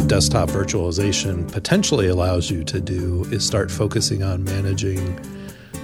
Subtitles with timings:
[0.00, 5.20] what desktop virtualization potentially allows you to do is start focusing on managing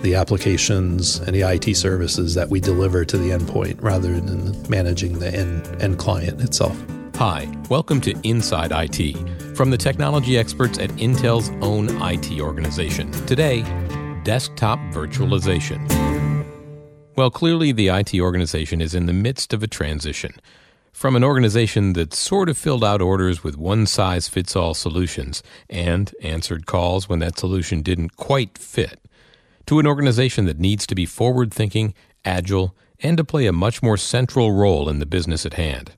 [0.01, 5.19] the applications and the IT services that we deliver to the endpoint rather than managing
[5.19, 6.83] the end, end client itself.
[7.17, 9.19] Hi, welcome to Inside IT
[9.55, 13.11] from the technology experts at Intel's own IT organization.
[13.27, 13.61] Today,
[14.25, 15.87] desktop virtualization.
[17.17, 20.37] Well, clearly the IT organization is in the midst of a transition.
[20.97, 25.43] From an organization that sort of filled out orders with one size fits all solutions
[25.69, 28.99] and answered calls when that solution didn't quite fit,
[29.67, 31.93] to an organization that needs to be forward thinking,
[32.25, 35.93] agile, and to play a much more central role in the business at hand.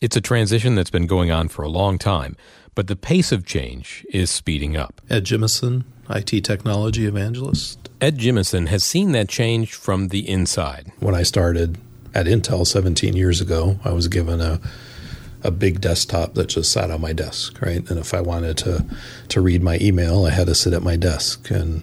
[0.00, 2.36] It's a transition that's been going on for a long time,
[2.76, 5.00] but the pace of change is speeding up.
[5.10, 7.90] Ed Jimison, IT technology evangelist.
[8.00, 10.92] Ed Jimison has seen that change from the inside.
[11.00, 11.78] When I started
[12.14, 14.60] at Intel 17 years ago, I was given a
[15.42, 17.88] a big desktop that just sat on my desk, right?
[17.88, 18.84] And if I wanted to
[19.28, 21.50] to read my email, I had to sit at my desk.
[21.50, 21.82] And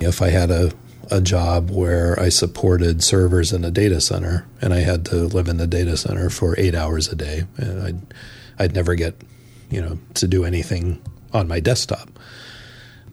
[0.00, 0.72] if I had a
[1.10, 5.48] a job where I supported servers in a data center and I had to live
[5.48, 8.00] in the data center for eight hours a day, and I'd
[8.58, 9.20] I'd never get
[9.70, 11.00] you know to do anything
[11.32, 12.08] on my desktop.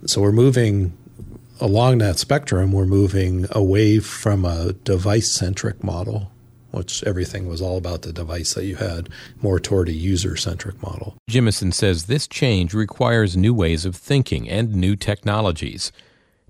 [0.06, 0.94] So we're moving
[1.60, 2.72] along that spectrum.
[2.72, 6.32] We're moving away from a device centric model
[6.72, 9.10] which everything was all about the device that you had,
[9.42, 11.18] more toward a user centric model.
[11.30, 15.92] Jimison says this change requires new ways of thinking and new technologies.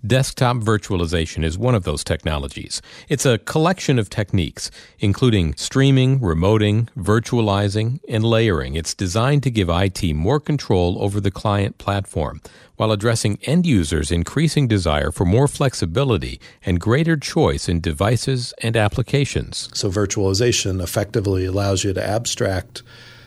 [0.05, 2.81] Desktop virtualization is one of those technologies.
[3.09, 8.75] It's a collection of techniques, including streaming, remoting, virtualizing, and layering.
[8.75, 12.41] It's designed to give IT more control over the client platform
[12.77, 18.77] while addressing end users' increasing desire for more flexibility and greater choice in devices and
[18.77, 19.69] applications.
[19.73, 22.83] So, virtualization effectively allows you to abstract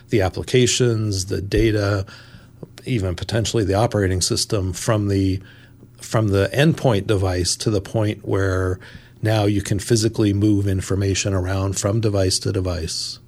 [0.09, 2.07] the applications, the data,
[2.85, 5.39] even potentially the operating system from the
[6.03, 8.79] from the endpoint device to the point where
[9.21, 13.19] now you can physically move information around from device to device,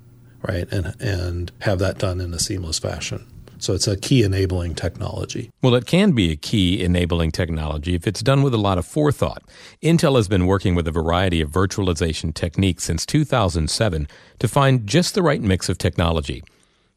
[0.42, 0.72] right?
[0.72, 3.26] And and have that done in a seamless fashion.
[3.58, 5.50] So it's a key enabling technology.
[5.62, 8.86] Well, it can be a key enabling technology if it's done with a lot of
[8.86, 9.44] forethought.
[9.82, 14.08] Intel has been working with a variety of virtualization techniques since 2007
[14.40, 16.44] to find just the right mix of technology.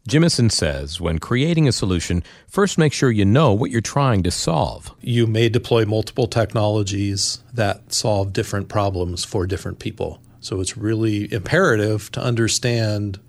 [0.08, 4.30] Jimison says when creating a solution, first make sure you know what you're trying to
[4.30, 4.91] solve.
[5.02, 10.22] You may deploy multiple technologies that solve different problems for different people.
[10.41, 13.20] So it's really imperative to understand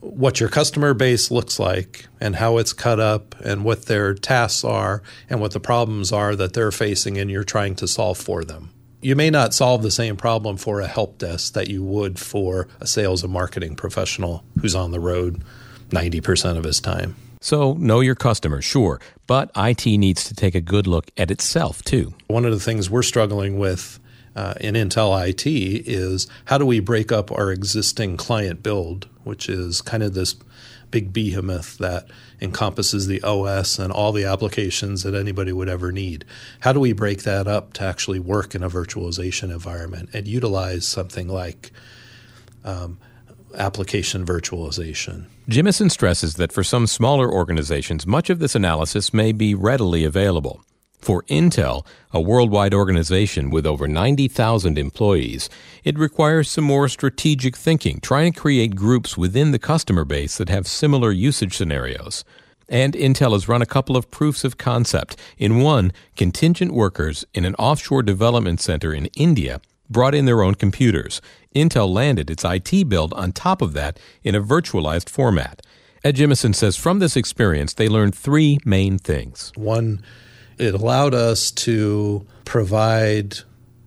[0.00, 4.64] what your customer base looks like and how it's cut up and what their tasks
[4.64, 8.42] are and what the problems are that they're facing and you're trying to solve for
[8.42, 8.70] them.
[9.00, 12.66] You may not solve the same problem for a help desk that you would for
[12.80, 15.44] a sales and marketing professional who's on the road
[15.90, 17.16] 90% of his time.
[17.40, 21.82] So, know your customer, sure, but IT needs to take a good look at itself
[21.84, 22.14] too.
[22.26, 24.00] One of the things we're struggling with
[24.34, 29.48] uh, in Intel IT is how do we break up our existing client build, which
[29.48, 30.34] is kind of this
[30.90, 32.06] big behemoth that
[32.40, 36.24] encompasses the OS and all the applications that anybody would ever need.
[36.60, 40.86] How do we break that up to actually work in a virtualization environment and utilize
[40.86, 41.72] something like
[42.64, 42.98] um,
[43.54, 45.26] application virtualization?
[45.48, 50.64] Jimison stresses that for some smaller organizations, much of this analysis may be readily available.
[50.98, 55.48] For Intel, a worldwide organization with over 90,000 employees,
[55.84, 60.48] it requires some more strategic thinking, trying to create groups within the customer base that
[60.48, 62.24] have similar usage scenarios.
[62.68, 65.16] And Intel has run a couple of proofs of concept.
[65.38, 69.60] In one, contingent workers in an offshore development center in India
[69.90, 71.20] brought in their own computers.
[71.54, 75.62] Intel landed its IT build on top of that in a virtualized format.
[76.04, 79.52] Ed Jimison says from this experience, they learned three main things.
[79.56, 80.02] One,
[80.56, 83.38] it allowed us to provide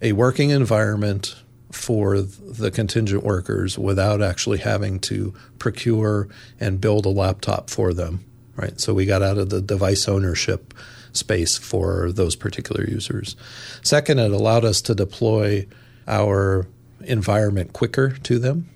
[0.02, 1.36] a working environment
[1.72, 6.28] for the contingent workers without actually having to procure
[6.60, 8.26] and build a laptop for them.
[8.56, 8.80] Right.
[8.80, 10.74] So we got out of the device ownership
[11.14, 13.36] space for those particular users.
[13.82, 15.66] Second, it allowed us to deploy
[16.12, 16.68] our
[17.06, 18.70] environment quicker to them.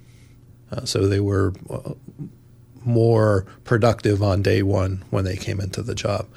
[0.71, 1.93] Uh, so they were uh,
[2.83, 6.27] more productive on day one when they came into the job.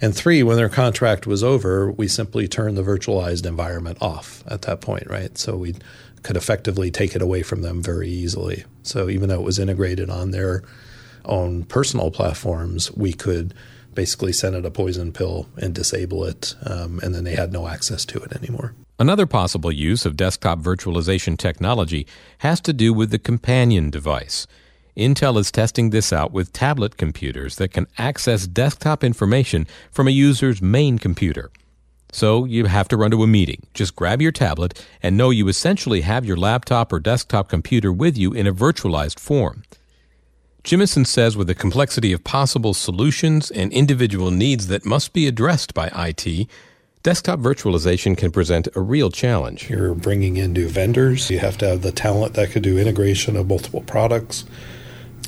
[0.00, 4.62] And three, when their contract was over, we simply turned the virtualized environment off at
[4.62, 5.36] that point, right?
[5.36, 5.74] So we
[6.22, 8.64] could effectively take it away from them very easily.
[8.84, 10.62] So even though it was integrated on their
[11.24, 13.54] own personal platforms, we could
[13.94, 17.66] basically send it a poison pill and disable it, um, and then they had no
[17.66, 18.74] access to it anymore.
[19.00, 22.04] Another possible use of desktop virtualization technology
[22.38, 24.48] has to do with the companion device.
[24.96, 30.10] Intel is testing this out with tablet computers that can access desktop information from a
[30.10, 31.52] user's main computer.
[32.10, 33.68] So you have to run to a meeting.
[33.72, 38.18] Just grab your tablet and know you essentially have your laptop or desktop computer with
[38.18, 39.62] you in a virtualized form.
[40.64, 45.72] Jimison says with the complexity of possible solutions and individual needs that must be addressed
[45.72, 46.48] by IT,
[47.08, 49.70] desktop virtualization can present a real challenge.
[49.70, 51.30] You're bringing in new vendors.
[51.30, 54.44] You have to have the talent that could do integration of multiple products.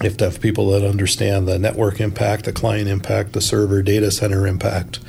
[0.02, 3.80] You have to have people that understand the network impact, the client impact, the server
[3.80, 5.00] data center impact.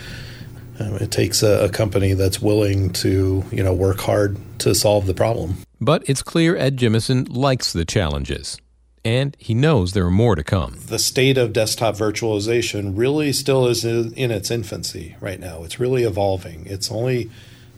[0.79, 5.07] Um, it takes a, a company that's willing to, you know, work hard to solve
[5.07, 5.57] the problem.
[5.81, 8.61] But it's clear Ed Jimison likes the challenges
[9.03, 10.77] and he knows there are more to come.
[10.85, 15.63] The state of desktop virtualization really still is in its infancy right now.
[15.63, 16.65] It's really evolving.
[16.67, 17.29] It's only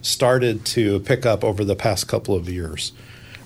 [0.02, 2.92] started to pick up over the past couple of years,